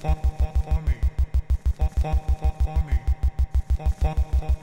fuck 0.00 0.16
fuck 0.38 0.56
fuck 0.64 0.86
me. 0.86 0.94
fuck 1.76 1.92
fuck 2.00 2.40
fuck 2.40 2.62
fuck 2.64 2.86
me. 2.86 2.94
fuck 3.76 3.92
fuck 3.98 4.34
fuck 4.40 4.59